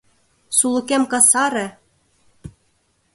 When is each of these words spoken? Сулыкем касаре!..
Сулыкем 0.57 1.03
касаре!.. 1.11 1.67